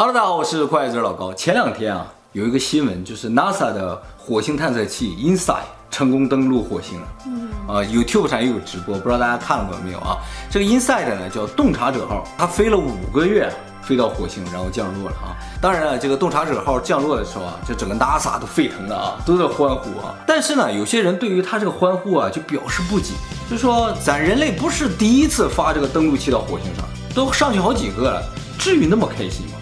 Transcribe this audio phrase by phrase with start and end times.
[0.00, 1.34] Hello，大家好，我是快子老高。
[1.34, 7.06] 前两天啊，有一个新闻，就是 NASA 的火星探测器 InSight 成功登陆火星了。
[7.26, 10.18] 嗯啊，YouTube 上也有直播，不知道大家看了过没有啊？
[10.48, 15.34] 这个 InSight 呢叫洞察者号，它飞了五个月，飞到火星，然后降落了啊。
[15.60, 20.14] 当然了，这个洞察者号降落的时候啊，这整个 NASA 都沸腾了啊，都在欢呼啊。
[20.24, 23.14] 但是呢，有些人对于他这个欢呼啊，就表示不解，
[23.50, 28.22] 就说咱人类不是第一次发这个登陆器到火星上，都上去好几个了，
[28.56, 29.57] 至于那么开心吗？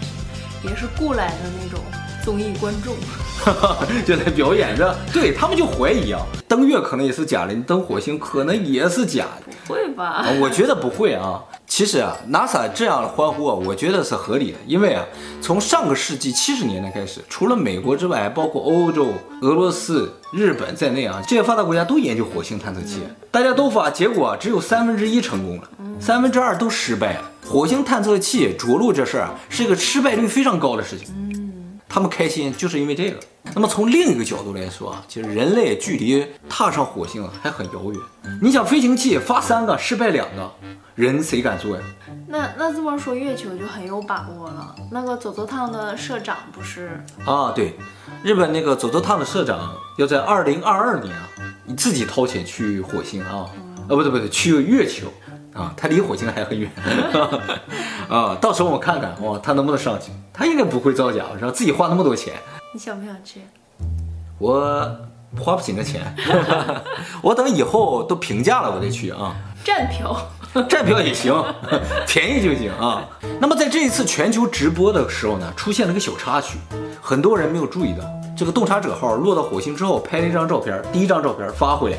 [0.69, 1.79] 也是雇来的那种
[2.23, 2.95] 综艺观众，
[4.05, 4.95] 就在表演着。
[5.13, 9.53] 对他们就怀疑啊，登月可能也是假的，你登火星可能也是假的。
[9.65, 10.25] 不会吧？
[10.41, 11.41] 我觉得不会啊。
[11.77, 15.05] 其实啊，NASA 这样的欢呼啊，我觉得是合理的，因为啊，
[15.39, 19.09] 从上个世纪七十年代开始，除了美国之外，包括欧洲、
[19.43, 27.29] 俄罗斯、日本在内啊，这些发达国家都研究火星探测器，大家都发，结果只有三分之一成功了，三分之二都失败了。
[27.47, 31.36] 火星探测器着陆这事儿啊，是一个失败率非常高的事情。
[31.97, 33.17] 嗯，他们开心就是因为这个。
[33.55, 37.99] 那么从另一个角度来说啊，其实人类距离踏上火星还很遥远。
[38.39, 40.51] 你想飞行器发三个失败两个，
[40.93, 41.81] 人谁敢做呀？
[42.27, 44.75] 那那这么说，月球就很有把握了。
[44.91, 47.01] 那个走走烫的社长不是？
[47.25, 47.73] 啊，对，
[48.21, 51.27] 日本那个走走烫的社长要在二零二二年啊，
[51.65, 53.49] 你自己掏钱去火星啊，
[53.87, 55.07] 啊不对不对，去月球。
[55.53, 56.69] 啊，他离火星还很远，
[58.09, 60.11] 啊，到时候我看看哇，他能不能上去？
[60.33, 61.51] 他应该不会造假，是吧？
[61.51, 62.33] 自己花那么多钱，
[62.73, 63.41] 你想不想去？
[64.39, 64.89] 我
[65.39, 66.01] 花不起那钱，
[67.21, 69.35] 我等以后都平价了我再去啊。
[69.63, 70.15] 站票，
[70.69, 71.33] 站票也行，
[72.07, 73.03] 便宜就行啊。
[73.39, 76.57] 那么在这一次全球直播的时候呢，出现了个小插曲，
[77.01, 78.05] 很多人没有注意到，
[78.37, 81.97] 这个洞察者号落到火星之后拍了一张照片，第一张照片发回来，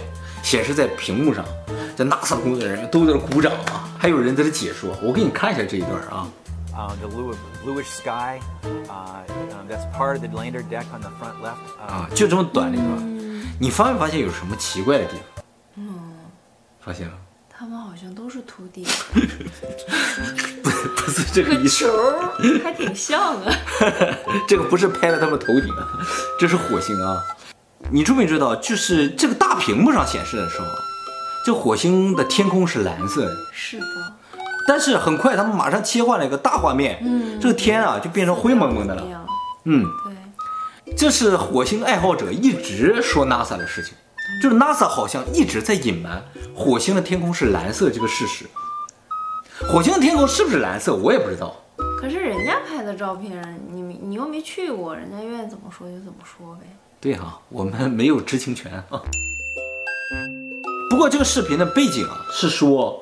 [0.48, 1.44] 显示在屏幕上。
[1.94, 4.96] 在 NASA 工作人员都在那鼓掌啊，还有人在这解说。
[5.02, 6.26] 我给你看一下这一段啊。
[6.74, 8.40] 啊，the bluish sky，
[8.88, 9.20] 啊
[9.68, 11.58] ，that's part of the lander deck on the front left。
[11.86, 13.44] 啊，就这么短的一段。
[13.60, 15.44] 你发没发现有什么奇怪的地方？
[15.74, 16.16] 嗯，
[16.80, 17.12] 发现了。
[17.50, 18.86] 他们好像都是秃顶。
[20.62, 21.84] 不，不是这个意思。
[21.84, 21.92] 球
[22.62, 23.52] 还挺像啊。
[24.48, 25.74] 这个不是拍了他们头顶，
[26.40, 27.22] 这是火星啊。
[27.90, 30.66] 你知没知道，就是这个大屏幕上显示的时候。
[31.44, 33.86] 这火星的天空是蓝色的，是的，
[34.66, 39.26] 但是很快他们马上切换了一个大画面，嗯，这个天啊就变成灰蒙蒙的了，
[39.64, 39.86] 嗯，
[40.84, 43.94] 对，这是火星爱好者一直说 NASA 的事情，
[44.42, 46.22] 就是 NASA 好像一直在隐瞒
[46.54, 48.44] 火星的天空是蓝色这个事实。
[49.66, 51.56] 火星的天空是不是蓝色，我也不知道。
[51.98, 56.66] 可是人家拍的照片，你你又没去过，人家愿意怎么说就怎么说呗。
[57.00, 59.00] 对哈，我们没有知情权啊。
[60.90, 63.00] 不过这个视频的背景啊，是说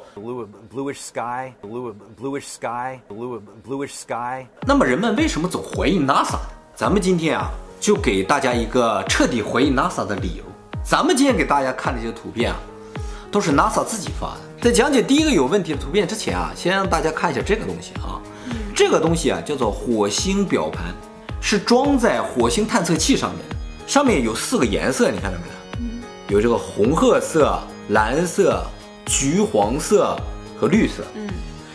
[0.70, 4.46] bluish sky blue bluish sky blue bluish sky。
[4.66, 6.36] 那么人们为什么总怀疑 NASA？
[6.74, 10.44] 咱们今天啊，就给大家一个彻底怀疑 NASA 的理由。
[10.84, 12.58] 咱们今天给大家看的这些图片啊，
[13.32, 14.40] 都是 NASA 自己发的。
[14.60, 18.20] 在讲解第一个有问题的图片之前啊，先让大家看一下这个东西啊。
[18.74, 20.94] 这个东西啊叫做火星表盘，
[21.40, 25.44] 是装在火星探测器上面的，上面有四个颜色，你看到没
[26.28, 26.36] 有？
[26.36, 27.58] 有这个红褐色。
[27.90, 28.66] 蓝色、
[29.04, 30.18] 橘黄色
[30.58, 31.28] 和绿色，嗯，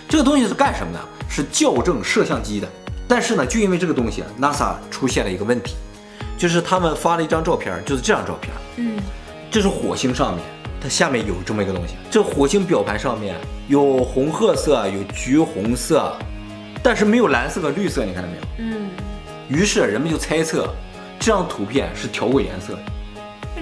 [0.09, 0.99] 这个东西是干什么的？
[1.29, 2.67] 是校正摄像机的。
[3.07, 5.75] 但是呢，就因为这个东西啊，NASA 出现了一个问题，
[6.37, 8.99] 就是他们发了一张照片，就是这张照片，嗯，
[9.49, 10.43] 这是火星上面，
[10.81, 11.93] 它下面有这么一个东西。
[12.09, 13.37] 这火星表盘上面
[13.69, 16.13] 有红褐色，有橘红色，
[16.83, 18.43] 但是没有蓝色和绿色，你看到没有？
[18.57, 18.89] 嗯。
[19.47, 20.67] 于是人们就猜测，
[21.21, 22.79] 这张图片是调过颜色的。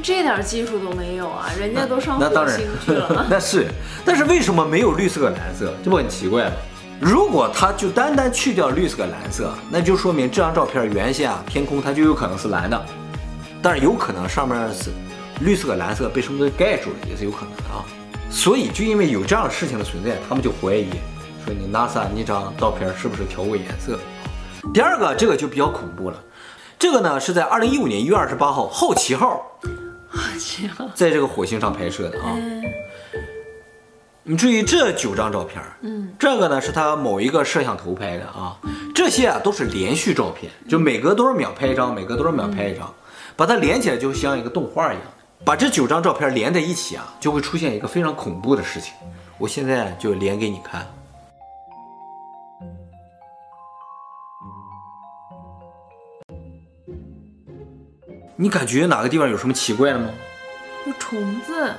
[0.02, 3.26] 这点技术都没有啊，人家都上火星去了。
[3.30, 3.68] 那， 那是，
[4.06, 5.74] 但是为什么没有绿色和蓝色？
[5.84, 6.52] 这不很奇怪吗？
[7.02, 12.82] 如果它就单单去掉绿色和蓝色，那就说明这张照片原先啊天空它就有可能是蓝的，
[13.62, 14.90] 但是有可能上面是
[15.42, 17.84] 绿色和蓝色被什么东西盖住了，也是有可能的啊。
[18.32, 20.88] 所以就因为有这样的事情的存在，他们就怀疑
[21.44, 24.00] 说你 NASA 那张照片是不是调过颜色？
[24.74, 26.18] 第二个这个就比较恐怖了，
[26.80, 29.46] 这个呢是在二零一五年一月二十八号好奇号。
[30.96, 32.36] 在这个火星上拍摄的啊，
[34.24, 38.58] 你注意这九张照片，嗯，这个呢是他某一个摄像头拍的啊，
[38.96, 42.92] 这些啊都是连续照片，就每隔多少秒拍一张，每隔多少秒拍一张，
[43.36, 45.06] 把它连起来就像一个动画一样，
[45.44, 48.94] 把这九张照片连在一起啊，就会出现一个非常恐怖的事情，
[49.38, 50.88] 我现在就连给你看。
[58.42, 60.08] 你感觉哪个地方有什么奇怪的吗？
[60.86, 61.74] 有虫子。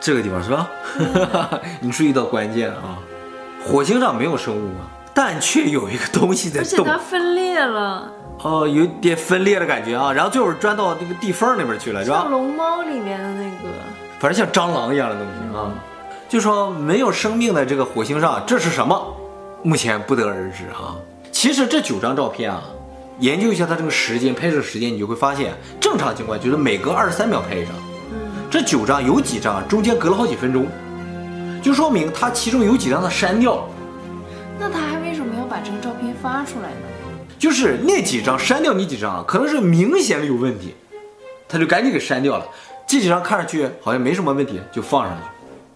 [0.00, 0.68] 这个地方是吧？
[0.98, 2.98] 嗯、 你注意到关键了啊！
[3.64, 4.90] 火星上没有生物啊？
[5.14, 6.84] 但却有一个东西在动。
[6.84, 8.12] 而且它分裂了，
[8.42, 12.30] 哦，有点分裂的感觉啊，然后最后钻到那个地缝那边去了，是吧像？
[12.32, 13.68] 龙猫里面的那个。
[14.18, 15.70] 反正像蟑螂一样的东西啊。
[16.28, 19.16] 就说没有生命的这个火星上，这是什么？
[19.62, 20.96] 目前不得而知啊。
[21.30, 22.60] 其实这九张照片啊，
[23.20, 27.74] 研究一下它这个时间拍摄时间，你就会发现，正常情况就是每隔二十三秒拍一张。
[28.50, 30.66] 这九张有几张中间隔了好几分钟，
[31.62, 33.64] 就说明它其中有几张它删掉了。
[34.58, 36.86] 那他还为什么要把这个照片发出来呢？
[37.38, 40.74] 就是那几张删掉，你几张可能是明显的有问题，
[41.48, 42.46] 他就赶紧给删掉了。
[42.86, 45.24] 这几张看上去好像没什么问题，就放上去。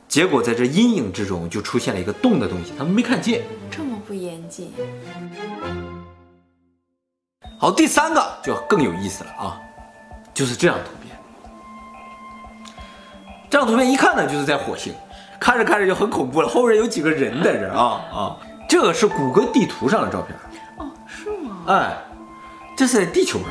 [0.09, 3.43] 结果在这阴影之中就出现了一个动的东西，他们没看见。
[3.71, 4.73] 这么不严谨。
[7.59, 9.61] 好，第三个就更有意思了啊，
[10.35, 11.17] 就是这张图片。
[13.49, 14.93] 这张图片一看呢，就是在火星，
[15.41, 16.49] 看着看着就很恐怖了。
[16.49, 18.37] 后边有几个人在这儿啊啊，
[18.69, 20.37] 这个是谷歌地图上的照片。
[20.77, 21.63] 哦，是吗？
[21.69, 21.97] 哎，
[22.77, 23.51] 这是在地球上。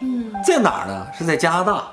[0.00, 1.06] 嗯，在哪儿呢？
[1.16, 1.84] 是在加拿大。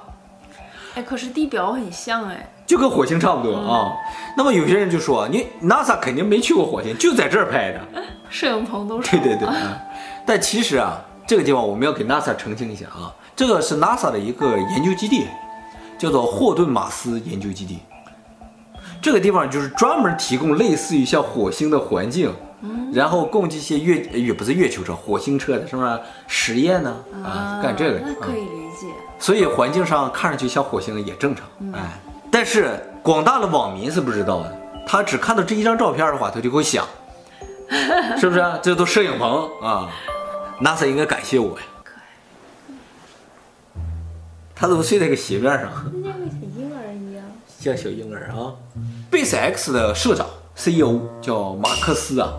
[0.96, 3.94] 哎，可是地表很像哎，就跟火星差不多啊。
[4.36, 7.80] 那么有些人就说，你 NASA 肯定没去过火星，就在这儿拍的。
[8.32, 9.12] 摄影棚都是。
[9.12, 9.48] 对对对。
[10.26, 11.00] 但其实啊，
[11.32, 15.26] 这个地方我们要给 NASA 澄清一下啊，这个是 NASA 的一个研究基地，
[15.98, 17.80] 叫做霍顿马斯研究基地。
[19.02, 22.34] 这个地方就是专门提供类似于像火星的环境，
[22.92, 26.94] 然后供这些月也不是月球车、火星车的是不是实验呢
[27.24, 28.02] 啊，干这个。
[28.04, 28.88] 那可以理解。
[29.18, 31.98] 所以环境上看上去像火星也正常，哎，
[32.30, 36.86] 但是广大的网民是不知道的，他只看到这一张照片的话，他就会想，
[38.20, 38.44] 是不是？
[38.62, 39.88] 这都摄影棚啊
[40.62, 41.66] ，NASA 应该感谢我呀。
[41.84, 42.02] 可爱。
[44.56, 45.72] 他怎么睡在个鞋面上？
[45.84, 47.26] 像个小婴儿一样。
[47.60, 48.54] 像小婴儿啊。
[49.12, 52.34] SpaceX 的社长 CEO 叫马克思啊，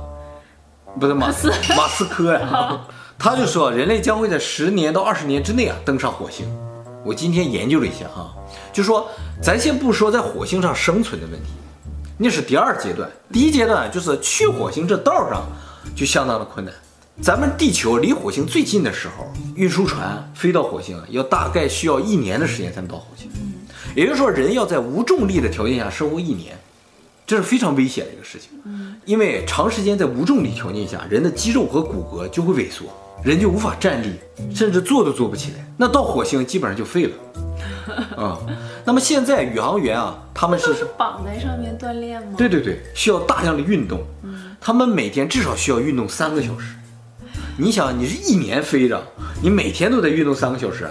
[0.99, 2.81] 不是马斯马斯克呀，
[3.19, 6.47] 他就说人类将会在十年到二十年之内啊登上火星。
[7.05, 8.33] 我今天研究了一下哈，
[8.73, 9.09] 就说
[9.43, 11.51] 咱先不说在火星上生存的问题，
[12.17, 13.11] 那是第二阶段。
[13.33, 15.43] 第一阶段就是去火星这道上
[15.97, 16.73] 就相当的困难。
[17.21, 23.31] 咱们地球离火星最近的时候，运输船飞到火星要大概需要一年的时间才能到火星。
[23.95, 26.57] 也就是说，人要在无重力的条件下生活一年，
[27.27, 28.51] 这是非常危险的一个事情。
[29.05, 32.87] 因为长时间在无重力条件下，人的肌肉和骨骼就会萎缩。
[33.23, 34.15] 人就无法站立，
[34.53, 35.65] 甚至坐都坐不起来。
[35.77, 37.13] 那到火星基本上就废了。
[38.17, 42.35] 啊、嗯，那么现在宇航员啊，他们是是绑在上面锻炼吗？
[42.37, 44.01] 对对对，需要大量的运动。
[44.61, 46.75] 他们每天至少需要运动三个小时。
[47.59, 49.01] 你想，你是一年飞着，
[49.43, 50.89] 你每天都在运动三个小时，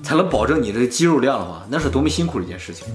[0.00, 2.86] 才能保证你这个肌肉量的话，那是多么辛苦的一件事情。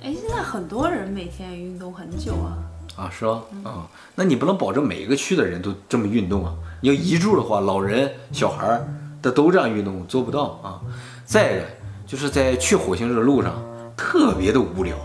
[0.00, 2.56] 哎，现在很多人每天运动很久啊。
[2.94, 3.42] 啊，是吧？
[3.64, 6.54] 啊，那你不能保证每一个区的人都这么运动啊。
[6.80, 8.88] 你要一住的话，老人、小孩儿
[9.20, 10.80] 的都这样运动，做不到啊。
[11.24, 11.64] 再一个，
[12.06, 13.60] 就是在去火星这个路上
[13.96, 14.96] 特别的无聊，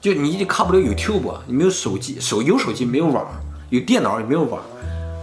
[0.00, 3.24] 就你也看不了 YouTube，你没有手机，手有手机没有网，
[3.70, 4.60] 有电脑也没有网，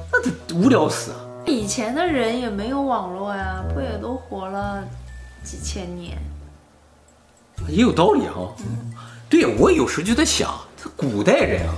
[0.09, 1.17] 那得无聊死啊。
[1.45, 4.83] 以前的人也没有网络呀，不也都活了
[5.43, 6.17] 几千年？
[7.69, 8.53] 也有道理哈。
[9.29, 11.73] 对，我有时候就在想，这古代人啊。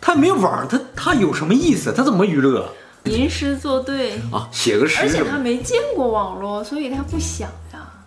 [0.00, 1.92] 他没网，他他有什么意思？
[1.92, 2.68] 他怎么娱乐？
[3.04, 4.98] 吟诗作对啊，写个诗。
[5.00, 8.06] 而且他没见过网络，所以他不想呀。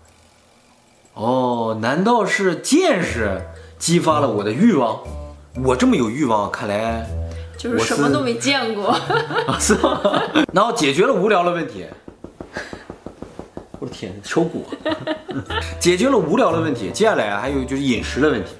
[1.14, 3.42] 哦，难道是见识
[3.78, 5.00] 激发了我的欲望？
[5.64, 7.06] 我这么有欲望，看来
[7.62, 8.88] 就是什么都没见过。
[9.46, 10.00] 啊，是吗？
[10.52, 11.86] 然后解决了无聊的问题。
[13.78, 14.64] 我的天，抽骨！
[15.78, 18.50] 解决了无聊的问题，接下来还有就是饮食的问题。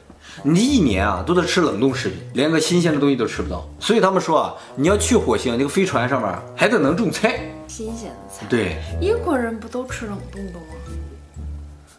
[0.44, 3.68] 你一年啊都在吃冷冻食品，连个新鲜的东西都吃不到。
[3.80, 8.46] 所以他们说啊，你要去火星，那个飞船上面还得能种菜，新鲜的菜。
[8.48, 10.60] 对，英国人不都吃冷冻的吗？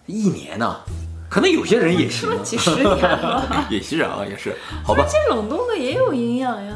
[0.05, 0.83] 一年呢、啊，
[1.33, 2.19] 可能有些人也是。
[2.19, 3.65] 吃了几十年了。
[3.67, 4.55] 也是啊，也是。
[4.83, 5.03] 好吧。
[5.09, 6.75] 这冷冻的也有营养呀。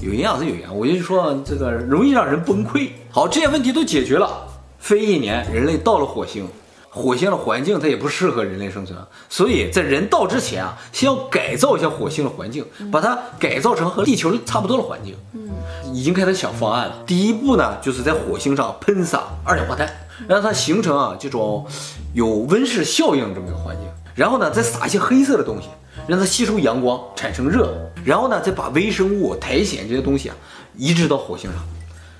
[0.00, 2.88] 有营养是有营养，我就说这个容易让人崩溃。
[3.10, 6.48] 好，这些问题都解决了，飞一年，人类到了火星。
[6.88, 15.14] 火星的环境它也不适合人类生存，所以在人到之前啊，先要改造一下火星的环境，把它改造成和地球差不多的环境。
[15.32, 15.50] 嗯，
[15.94, 17.02] 已经开始想方案了。
[17.06, 19.90] 第一步呢，就是在火星上喷洒二氧化碳，
[20.28, 21.66] 让它形成啊这种
[22.14, 23.86] 有温室效应这么一个环境。
[24.14, 25.68] 然后呢，再撒一些黑色的东西，
[26.06, 27.74] 让它吸收阳光，产生热。
[28.04, 30.36] 然后呢，再把微生物、苔藓这些东西啊
[30.76, 31.62] 移植到火星上。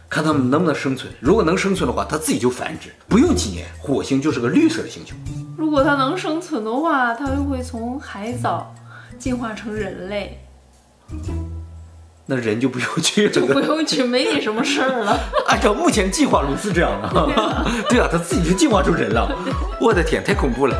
[0.08, 5.16] 看它们能不能生存，如果能生存的话，它自己就繁殖，不用几年，火星就是个绿色的星球。
[5.56, 8.74] 如果它能生存的话，它就会从海藻
[9.18, 10.38] 进化成人类。
[12.26, 13.66] 那人就不用去 就不了。
[13.66, 15.18] 用去，没你什么事儿了。
[15.48, 17.28] 按照目前计划如是这样的，
[17.90, 19.28] 对啊，他自己就进化出人了，
[19.80, 20.76] 我的天，太恐怖了。